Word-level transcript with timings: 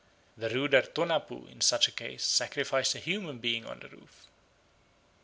The 0.35 0.49
ruder 0.49 0.81
Tonapoo 0.81 1.45
in 1.51 1.61
such 1.61 1.87
a 1.87 1.91
case 1.91 2.23
sacrifice 2.25 2.95
a 2.95 2.99
human 2.99 3.37
being 3.37 3.67
on 3.67 3.81
the 3.81 3.89
roof. 3.89 4.25